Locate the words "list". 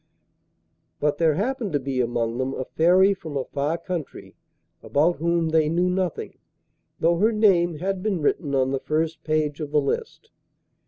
9.81-10.31